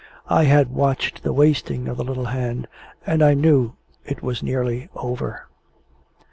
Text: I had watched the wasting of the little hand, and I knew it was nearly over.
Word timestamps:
I 0.31 0.45
had 0.45 0.71
watched 0.73 1.21
the 1.21 1.31
wasting 1.31 1.87
of 1.87 1.95
the 1.95 2.03
little 2.03 2.25
hand, 2.25 2.67
and 3.05 3.21
I 3.21 3.35
knew 3.35 3.73
it 4.03 4.23
was 4.23 4.41
nearly 4.41 4.89
over. 4.95 5.45